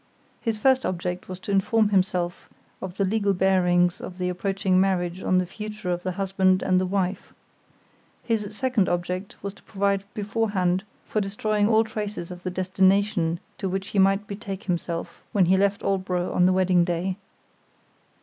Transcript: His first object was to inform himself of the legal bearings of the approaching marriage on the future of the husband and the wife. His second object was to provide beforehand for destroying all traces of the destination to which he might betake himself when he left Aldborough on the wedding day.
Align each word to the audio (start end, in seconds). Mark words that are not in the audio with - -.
His 0.41 0.57
first 0.57 0.83
object 0.83 1.29
was 1.29 1.37
to 1.41 1.51
inform 1.51 1.89
himself 1.89 2.49
of 2.81 2.97
the 2.97 3.05
legal 3.05 3.33
bearings 3.35 4.01
of 4.01 4.17
the 4.17 4.29
approaching 4.29 4.81
marriage 4.81 5.21
on 5.21 5.37
the 5.37 5.45
future 5.45 5.91
of 5.91 6.01
the 6.01 6.13
husband 6.13 6.63
and 6.63 6.81
the 6.81 6.87
wife. 6.87 7.35
His 8.23 8.47
second 8.57 8.89
object 8.89 9.35
was 9.43 9.53
to 9.53 9.61
provide 9.61 10.03
beforehand 10.15 10.83
for 11.05 11.21
destroying 11.21 11.69
all 11.69 11.83
traces 11.83 12.31
of 12.31 12.41
the 12.41 12.49
destination 12.49 13.39
to 13.59 13.69
which 13.69 13.89
he 13.89 13.99
might 13.99 14.25
betake 14.25 14.63
himself 14.63 15.21
when 15.33 15.45
he 15.45 15.55
left 15.55 15.83
Aldborough 15.83 16.33
on 16.33 16.47
the 16.47 16.53
wedding 16.53 16.83
day. 16.83 17.17